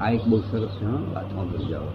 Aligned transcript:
આ 0.00 0.10
એક 0.10 0.24
બહુ 0.26 0.38
સરસ 0.40 0.68
છે 0.68 0.86
વાતમાં 1.14 1.46
ભૂલી 1.50 1.64
જાઓ. 1.64 1.88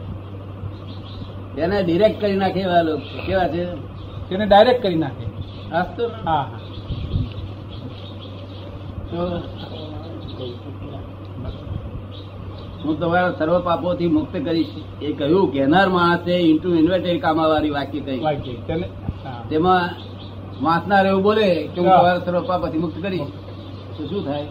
એને 1.57 1.77
ડિરેક્ટ 1.83 2.21
કરી 2.21 2.35
નાખે 2.35 2.59
એવા 2.59 2.81
લોકો. 2.81 3.25
કેવા 3.27 3.47
છે? 3.47 3.63
તેને 4.29 4.45
ડાયરેક્ટ 4.45 4.83
કરી 4.83 4.95
નાખે. 4.95 5.25
હાસ્તો 5.71 6.03
હા 6.25 6.45
તો 9.11 9.17
હું 12.83 12.99
તમારા 12.99 13.31
સર્વ 13.31 13.59
પાપોથી 13.59 14.07
મુક્ત 14.07 14.35
કરીશ. 14.45 14.67
એ 15.01 15.13
કહ્યું 15.13 15.51
કહેનાર 15.53 15.89
માણસે 15.89 16.31
ઇન્ટુ 16.31 16.69
ઇન્વર્ટેડ 16.73 17.21
કામાવાળી 17.21 17.69
વાક્ય 17.69 17.99
કહી. 17.99 18.19
તેમાં 19.49 19.81
વાંચનાર 20.63 21.05
એવું 21.07 21.23
બોલે 21.23 21.47
કે 21.67 21.81
હું. 21.81 21.89
તમારા 21.89 22.19
સર્વ 22.19 22.41
પાપોથી 22.47 22.77
મુક્ત 22.77 23.01
કરીશ? 23.01 23.21
તો 23.97 24.05
શું 24.05 24.25
થાય? 24.25 24.47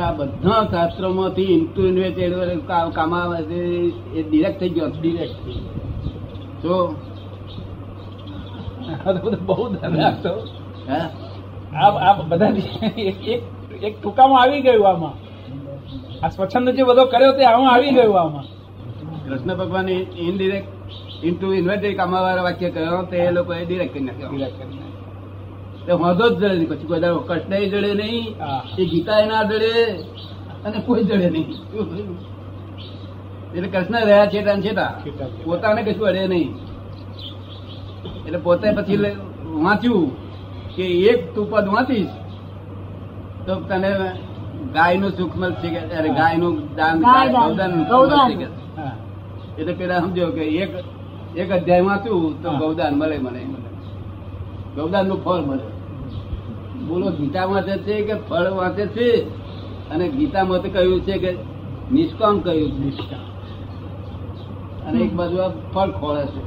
આ 0.00 0.12
બધા 0.12 0.64
શાસ્ત્રોમાંથી 0.70 1.42
ઇન્ટુ 1.42 1.86
ઇન્વેટેડ 1.86 2.32
કામા 2.94 3.38
એ 3.50 4.22
ડિરેક્ટ 4.22 4.60
થઈ 4.60 4.68
ગયો 4.68 4.86
ડિરેક્ટ 4.86 5.44
થઈ 5.44 5.60
તો 6.62 6.94
બહુ 9.46 9.74
આ 11.74 12.12
બધા 12.12 12.46
એક 13.82 14.02
ટૂંકામાં 14.02 14.42
આવી 14.42 14.60
ગયું 14.60 14.88
આમાં. 14.88 15.12
આ 16.22 16.28
સ્વચ્છંદ 16.28 16.68
જે 16.70 16.82
બધો 16.82 17.04
કર્યો 17.04 17.32
તે 17.32 17.44
આમાં 17.44 17.72
આવી 17.72 17.90
ગયું 17.90 18.20
આમાં. 18.20 18.44
કૃષ્ણ 19.28 19.54
ભગવાન 19.54 19.88
ઇનડિરેક્ટ 19.88 20.68
ઇન્ટુ 21.24 21.52
ઇન્વેટેડ 21.52 21.96
કામાવાળા 21.96 22.42
વાક્ય 22.42 22.70
કર્યો 22.70 23.02
તે 23.02 23.16
એ 23.16 23.30
લોકોએ 23.30 23.64
ડિરેક્ટ 23.64 23.92
કરી 23.92 24.04
નાખ્યો. 24.04 24.30
ડિરેક્ટ 24.30 24.58
કરી 24.58 24.68
નાખ્યું. 24.68 25.03
વાંધો 26.02 26.24
જ 26.30 26.34
જડે 26.36 26.48
નહીં 26.56 26.68
પછી 26.70 26.88
કોઈ 26.90 27.02
દાડો 27.04 27.20
કૃષ્ણ 27.28 27.54
જડે 27.72 27.92
નહીં 28.00 28.24
એ 28.80 28.82
ગીતા 28.92 29.22
ના 29.30 29.42
જડે 29.50 29.72
અને 30.64 30.78
કોઈ 30.86 31.04
જડે 31.08 31.28
નહીં. 31.34 31.48
એટલે 33.54 33.68
કૃષ્ણ 33.74 34.02
રહ્યા 34.08 34.30
છેટા 34.32 34.56
છેટા. 34.64 34.92
પોતાને 35.44 35.80
કશું 35.86 36.06
અડે 36.10 36.22
નહીં. 36.32 36.50
એટલે 38.26 38.38
પોતે 38.46 38.66
પછી 38.76 38.98
વાંચ્યું 39.64 40.06
કે 40.76 40.84
એક 41.10 41.20
તું 41.34 41.44
પદ 41.50 41.66
વાંચીશ 41.74 42.14
તો 43.46 43.52
તને 43.68 43.90
ગાયનું 44.76 45.12
સુખ 45.18 45.36
મળશે 45.40 45.68
કે 45.74 45.80
અરે 45.98 46.10
ગાયનું 46.20 46.54
દાન 46.78 46.96
ગૌદાન. 47.90 48.30
એટલે 49.58 49.72
પેલા 49.80 50.00
સમજો 50.04 50.26
કે 50.36 50.44
એક 50.62 50.72
એક 51.42 51.48
અધ્યાય 51.56 51.84
વાંચ્યું 51.90 52.32
તો. 52.42 52.48
ગૌદાન 52.62 52.92
મળે 53.00 53.16
મને 53.24 53.42
ગૌદાનનું 54.76 55.20
ફળ 55.24 55.42
મળે. 55.48 55.66
બોલો 56.88 57.10
ગીતા 57.10 57.44
વાંચે 57.44 57.78
છે 57.78 58.02
કે 58.02 58.14
ફળ 58.14 58.50
વાંચે 58.50 58.86
છે? 58.86 59.28
અને 59.90 60.08
ગીતા 60.08 60.44
મત 60.44 60.66
કહ્યું 60.72 61.00
છે 61.00 61.18
કે 61.18 61.36
નિષ્કામ 61.92 62.40
કહ્યું 62.40 62.70
છે. 62.70 62.78
નિષ્ઠા. 62.78 63.16
અને 64.86 65.00
એક 65.00 65.14
બાજુ 65.14 65.36
આ 65.36 65.48
ફળ 65.48 65.90
ખોળે 65.90 66.26
છે. 66.26 66.40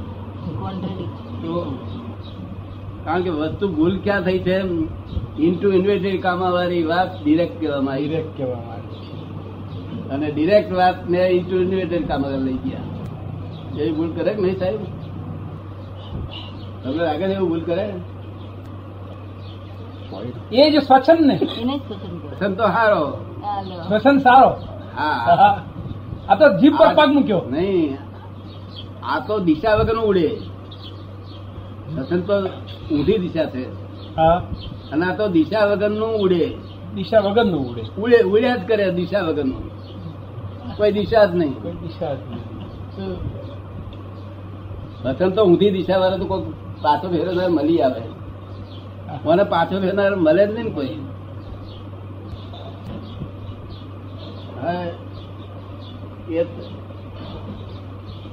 કારણ 3.04 3.22
કે 3.22 3.30
વસ્તુ 3.30 3.68
ભૂલ 3.68 3.98
ક્યાં 3.98 4.22
થઈ 4.22 4.38
છે? 4.38 4.56
ઇન્ટુ 5.38 5.72
ઇન્વેન્ટરી 5.72 6.18
કામાવાળી 6.18 6.82
વાત 6.82 7.24
ડિરેક્ટ 7.24 7.60
કહેવામાં 7.60 7.94
આવી. 7.94 8.08
ડિરેક્ટ 8.08 8.36
કહેવામાં 8.36 8.72
આવે 8.72 8.80
છે. 8.80 10.08
અને 10.08 10.30
ડિરેક્ટ 10.30 10.72
વાત 10.72 11.10
ને 11.10 11.28
ઇન્ટુ 11.28 11.56
ઇન્વેન્ટરી 11.56 11.98
કામાવાળા 11.98 12.42
લઈ 12.42 12.54
ગયા. 12.54 12.80
એવી 13.80 13.92
ભૂલ 13.92 14.12
કરે 14.12 14.34
કે 14.34 14.42
નહીં 14.42 14.58
સાહેબ? 14.58 14.80
તમને 16.84 17.04
લાગે 17.04 17.24
એવું 17.24 17.48
ભૂલ 17.48 17.60
કરે? 17.60 17.92
એ 20.52 20.70
જ 20.70 20.82
સ્વચ્છંદ 20.82 21.26
ને. 21.26 21.36
પસંદ 21.36 22.56
તો 22.56 22.66
સારો. 22.66 23.24
સ્વચ્છંદ 23.88 24.20
સારો. 24.20 24.48
હા. 24.96 25.34
હા. 25.34 25.62
આ 26.28 26.34
તો 26.34 26.58
જીભ 26.58 26.72
પર 26.78 26.94
પગ 26.94 27.12
મૂક્યો. 27.12 27.42
નહીં. 27.50 27.96
આ 29.02 29.18
તો 29.18 29.38
દિશા 29.38 29.74
વગરનું 29.74 30.04
ઉડે. 30.04 30.40
પસંદ 31.96 32.22
તો 32.22 32.46
ઊંધી 32.94 33.18
દિશા 33.18 33.44
છે. 33.44 33.72
હા. 34.16 34.42
અને 34.92 35.06
આ 35.06 35.16
તો 35.16 35.28
દિશા 35.28 35.64
વગરનું 35.64 36.08
ઉડે. 36.08 36.54
દિશા 36.94 37.20
વગરનું 37.20 37.70
ઉડે 37.70 37.82
ઉડે 38.00 38.22
ઉડ્યા 38.22 38.56
જ 38.56 38.68
કરે 38.68 38.90
દિશા 38.90 39.20
વગરનું 39.20 39.78
કોઈ 40.76 40.92
દિશા 40.92 41.24
જ 41.24 41.34
નહીં. 41.34 41.62
કોઈ 41.62 41.72
દિશા 41.72 42.14
જ 42.14 42.18
નહીં. 42.30 42.58
પસંદ 45.02 45.34
તો 45.34 45.44
ઊંધી 45.44 45.70
દિશા 45.70 45.98
વાળા 45.98 46.16
તો 46.16 46.24
કોઈ 46.24 46.42
પાછો 46.82 47.08
ફેરો 47.08 47.32
મળી 47.48 47.82
આવે. 47.82 48.17
મને 49.24 49.44
પાછો 49.44 49.80
ફેરનાર 49.80 50.16
મળે 50.16 50.46
જ 50.46 50.50
નહીં 50.50 50.74
કોઈ. 50.74 50.88
એ- 56.34 56.46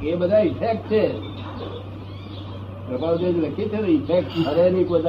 એ 0.04 0.16
બધા 0.16 0.40
ઇફેક્ટ 0.40 0.92
છે. 0.92 1.20
પ્રભાવદેવ 2.88 3.38
લખી 3.38 3.70
છે 3.70 3.82
ને 3.82 3.88
ઇફેક્ટ 3.88 4.38
મળે 4.38 4.70
નહીં 4.70 4.88
કોઈ 4.88 5.02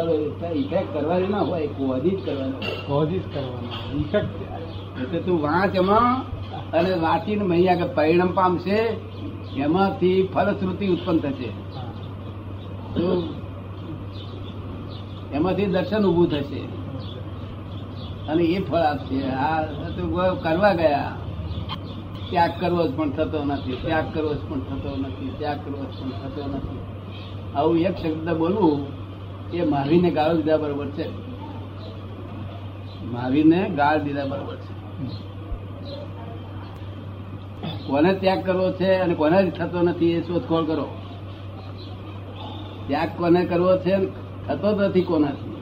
ઇફેક્ટ 0.58 0.94
કરવાની 0.94 1.26
ના 1.26 1.40
હોય 1.40 1.66
કોઝી 1.66 2.10
જ 2.10 2.26
કરવાની. 2.26 2.52
કોઝિસ 2.86 3.22
કરવાનો 3.34 3.98
ઇફેક્ટ 3.98 4.28
એટલે 5.02 5.20
તું 5.20 5.42
વાંચ 5.42 5.76
એમાં 5.76 6.22
અને 6.70 6.94
વાંચીને 6.94 7.44
મૈયા 7.44 7.74
કે 7.74 7.84
પરિણામ 7.84 8.32
પામશે 8.32 8.96
એમાંથી 9.56 10.28
ફલશ્રુતિ 10.34 10.88
ઉત્પન્ન 10.88 11.18
થશે. 11.18 11.48
એમાંથી 15.32 15.66
દર્શન 15.66 16.06
ઉભું 16.06 16.30
થશે. 16.30 16.60
અને 18.28 18.44
એ 18.44 18.64
ફળ 18.64 18.76
આપશે. 18.76 19.22
આ 19.22 19.62
કરવા 20.42 20.72
ગયા. 20.72 21.12
ત્યાગ 22.30 22.50
કરવો 22.60 22.88
જ 22.88 22.94
પણ 22.96 23.10
થતો 23.10 23.44
નથી. 23.44 23.72
ત્યાગ 23.72 24.04
કરવો 24.14 24.34
જ 24.34 24.38
પણ 24.38 24.60
થતો 24.60 24.96
નથી. 24.96 25.32
ત્યાગ 25.38 25.56
કરવો 25.56 25.84
જ 25.84 25.86
પણ 25.86 26.10
થતો 26.10 26.46
નથી. 26.46 26.78
આવું 27.54 27.78
એક 27.78 27.96
શબ્દ 27.96 28.36
બોલવું 28.36 28.86
એ 29.52 29.64
મહાવીરને 29.64 30.10
ગાળ 30.10 30.36
દીધા 30.36 30.56
બરોબર 30.56 30.86
છે. 30.86 31.08
મહાવીરને 33.12 33.70
ગાળ 33.70 33.98
દીધા 33.98 34.24
બરોબર 34.24 34.56
છે. 34.56 34.76
કોને 37.86 38.14
ત્યાગ 38.14 38.46
કરવો 38.46 38.72
છે 38.72 38.94
અને 38.94 39.14
કોને 39.14 39.50
થતો 39.50 39.82
નથી 39.82 40.12
એ 40.12 40.22
શોધખોળ 40.22 40.64
કરો. 40.64 40.88
ત્યાગ 42.86 43.08
કોને 43.16 43.44
કરવો 43.44 43.78
છે? 43.78 44.25
થતો 44.46 44.68
નથી 44.72 45.02
કોનાથી 45.02 45.54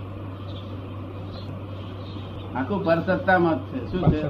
આખું 2.57 2.81
પરસત્તામાં 2.85 3.57
જ 3.59 3.63
છે. 3.71 3.79
શું 3.91 4.03
છે? 4.13 4.21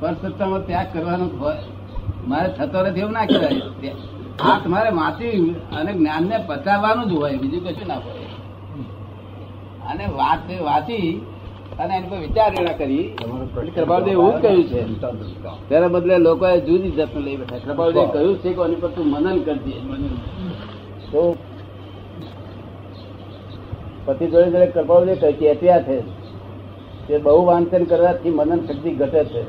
પરસત્તામાં 0.00 0.62
ત્યાગ 0.66 0.88
કરવાનો 0.92 1.26
મારે 2.28 2.48
થતો 2.56 2.78
નથી 2.86 3.00
એવું 3.00 3.12
ના 3.12 3.26
કહેવાય. 3.26 3.92
આ 4.48 4.58
તમારે 4.64 4.90
વાંચી 4.90 5.54
અને 5.76 5.90
જ્ઞાનને 5.92 6.36
પચાવવાનું 6.48 7.06
જ 7.10 7.12
હોય 7.12 7.36
બીજું 7.42 7.62
કશું 7.66 7.88
ના 7.88 8.00
હોય. 8.04 8.26
અને 9.90 10.04
વાત 10.18 10.50
વાંચી 10.62 11.06
અને 11.78 11.92
એની 11.96 12.08
પર 12.10 12.18
વિચાર 12.18 12.50
વિચારણા 12.50 12.76
કરી. 12.80 13.06
કૃપાલદેવ 13.74 14.12
એવું 14.12 14.36
કહ્યું 14.42 14.64
છે. 14.64 14.80
તેના 15.68 15.88
બદલે 15.88 16.14
લોકોએ 16.18 16.60
જુદી 16.60 16.90
જાતનું 16.90 17.22
લઈ 17.24 17.36
બેઠા. 17.36 17.58
કૃપાલદેવ 17.58 18.06
કહ્યું 18.10 18.34
છે 18.38 18.50
કે 18.52 18.60
એની 18.66 18.80
પર 18.82 18.90
તું 18.96 19.06
મનન 19.10 19.38
કરજે. 19.38 19.76
તો 21.12 21.20
પતિ 24.06 24.24
જોડે 24.32 24.48
જોડે 24.52 24.68
કૃપાળદેવ 24.72 25.18
જે 25.22 25.30
ચેત્યા 25.40 25.84
છે 25.86 25.96
તે 27.06 27.14
બહુ 27.24 27.40
વાંચન 27.46 27.84
કરવાથી 27.90 28.36
મનન 28.38 28.60
શક્તિ 28.66 28.90
ઘટે 29.00 29.22
છે. 29.30 29.42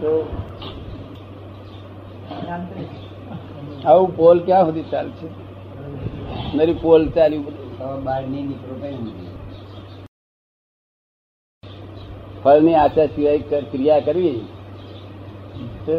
તો 0.00 0.10
આવું 3.84 4.10
પોલ 4.16 4.38
ક્યાં 4.46 4.66
સુધી 4.68 4.90
ચાલશે? 4.92 5.28
મારી 6.56 6.78
પોલ 6.82 7.02
ચાલ્યું 7.16 7.44
બધું 7.46 7.70
બહાર 8.04 8.22
નહીં 8.32 8.46
નીકળો 8.50 8.74
ફળની 12.42 12.76
આશા 12.80 13.08
સિવાય 13.14 13.62
ક્રિયા 13.70 14.06
કરવી? 14.08 14.40
તો 15.86 15.96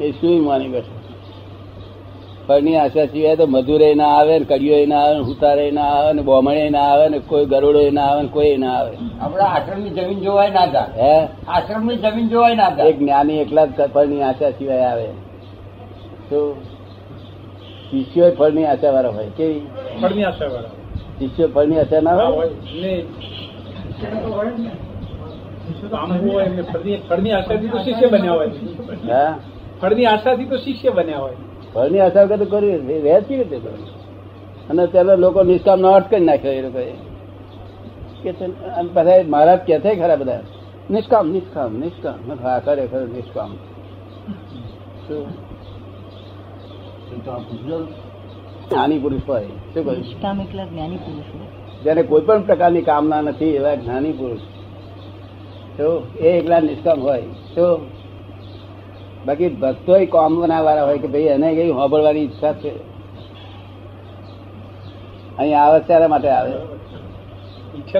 એ 0.00 0.12
શું 0.20 0.44
માની 0.48 0.72
બેઠો? 0.74 0.99
ફળની 2.50 2.76
આશા 2.76 3.06
સિવાય 3.06 3.36
તો 3.36 3.46
મધુરે 3.46 3.94
ના 3.94 4.04
આવે 4.04 4.38
ને 4.38 4.44
કડિયો 4.44 4.86
ના 4.86 4.96
આવે 4.96 5.14
ને 5.14 5.20
હુતારે 5.20 5.70
ના 5.70 5.82
આવે 5.82 6.12
ને 6.12 6.22
બોમણે 6.22 6.70
ના 6.70 6.78
આવે 6.78 7.08
ને 7.08 7.18
કોઈ 7.18 7.46
ગરોડો 7.46 7.90
ના 7.90 8.02
આવે 8.02 8.22
ને 8.22 8.28
કોઈ 8.28 8.56
ના 8.56 8.72
આવે. 8.72 8.96
આપડા 9.20 9.44
આશ્રમની 9.44 9.90
જમીન 9.90 10.20
જોવાય 10.20 10.50
ના 10.50 10.66
જાય 10.66 10.86
હે? 10.96 11.28
આશ્રમની 11.48 11.96
જમીન 11.96 12.28
જોવાય 12.28 12.54
ના 12.54 12.68
એક 12.68 12.76
જાય 12.76 12.92
જ્ઞાની 12.92 13.38
એકલા 13.38 13.66
જ 13.66 13.86
ફળની 13.94 14.22
આશા 14.22 14.50
સિવાય 14.50 14.86
આવે. 14.86 15.06
તો 16.30 16.56
શિષ્યો 17.90 18.30
ફળની 18.30 18.66
આશા 18.66 18.90
વાળા 18.90 19.08
હોય. 19.08 19.26
કેવી? 19.36 19.66
ફળની 20.00 20.24
આશા 20.24 20.46
વાળા 20.46 20.70
શિષ્યો 21.18 21.48
ફળની 21.48 21.78
આશા 21.78 22.00
ના 22.00 22.26
હોય? 22.26 22.50
ફળની 27.08 27.32
આશાથી 27.32 27.68
તો 27.68 27.78
શિષ્ય 27.78 28.06
બન્યા 28.06 28.32
હોય. 28.32 28.50
હા? 29.08 29.38
ફળની 29.80 30.06
આશાથી 30.06 30.44
તો 30.44 30.56
શિષ્ય 30.56 30.90
બન્યા 30.90 31.18
હોય. 31.18 31.49
ફળની 31.74 32.00
આશા 32.00 32.22
વગર 32.22 32.36
તો 32.36 32.44
કરી 32.44 32.78
કેવી 33.20 33.36
રીતે? 33.36 33.56
અને 34.70 34.86
ત્યારે 34.86 35.16
લોકો 35.16 35.42
નિષ્કામ 35.42 35.80
નો 35.80 35.90
અર્થ 35.90 36.10
કરી 36.10 36.24
નાખ્યો 36.24 36.52
એ 36.52 36.62
લોકોએ. 36.62 36.92
કે 38.22 38.32
છે 38.32 38.44
અને 38.62 38.88
બધા 38.88 39.10
મહારાજ 39.28 39.58
કે 39.58 39.80
છે 39.80 39.94
ખરા 39.96 40.16
બધા. 40.16 40.40
નિષ્કામ 40.90 41.30
નિષ્કામ 41.30 41.76
નિષ્કામ. 41.76 42.32
હા 42.42 42.58
ખરેખર 42.58 43.00
નિષ્કામ. 43.00 43.56
જ્ઞાની 48.70 48.98
પુરુષ 48.98 49.20
હોય. 49.28 49.44
શું 49.44 49.84
કહ્યું? 49.84 49.96
નિષ્કામ 49.96 50.40
એટલા 50.40 50.64
જ્ઞાની 50.64 50.96
પુરુષો 50.96 51.38
જેને 51.84 52.02
કોઈ 52.02 52.20
પણ 52.20 52.42
પ્રકારની 52.42 52.82
કામના 52.82 53.20
નથી 53.20 53.44
એવા 53.44 53.74
જ્ઞાની 53.74 54.12
પુરુષ. 54.12 54.40
તો 55.78 56.06
એ 56.20 56.38
એકલા 56.38 56.60
નિષ્કામ 56.60 57.00
હોય. 57.00 57.22
તો 57.54 57.86
બાકી 59.26 59.48
ભક્તો 59.48 60.06
કામના 60.06 60.60
વાળા 60.60 60.84
હોય 60.84 60.98
કે 60.98 61.06
ભાઈ 61.06 61.20
એને 61.20 61.54
કઈ 61.54 61.70
હોબળવાની 61.70 62.20
ઈચ્છા 62.20 62.52
છે? 62.52 62.76
અહીં 65.38 65.60
આવે 65.60 65.80
ત્યારે 65.80 66.06
માટે 66.06 66.28
આવે? 66.28 66.52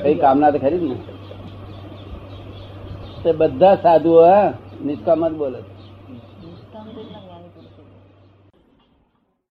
કઈ 0.01 0.15
કામના 0.15 0.51
તો 0.51 0.59
ખરી 0.59 0.79
ને? 0.79 0.95
તે 3.23 3.33
બધા 3.33 3.75
સાધુઓ 3.75 4.23
નિષ્કામ 4.85 5.29
જ 5.29 5.33
બોલે 5.33 5.61
છે. 5.61 5.80